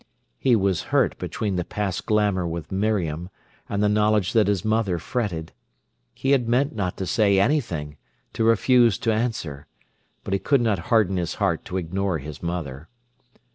He 0.39 0.55
was 0.55 0.81
hurt 0.89 1.15
between 1.19 1.57
the 1.57 1.63
past 1.63 2.07
glamour 2.07 2.47
with 2.47 2.71
Miriam 2.71 3.29
and 3.69 3.83
the 3.83 3.87
knowledge 3.87 4.33
that 4.33 4.47
his 4.47 4.65
mother 4.65 4.97
fretted. 4.97 5.53
He 6.15 6.31
had 6.31 6.49
meant 6.49 6.73
not 6.75 6.97
to 6.97 7.05
say 7.05 7.39
anything, 7.39 7.97
to 8.33 8.43
refuse 8.43 8.97
to 8.97 9.13
answer. 9.13 9.67
But 10.23 10.33
he 10.33 10.39
could 10.39 10.61
not 10.61 10.79
harden 10.89 11.17
his 11.17 11.35
heart 11.35 11.63
to 11.65 11.77
ignore 11.77 12.17
his 12.17 12.41
mother. 12.41 12.89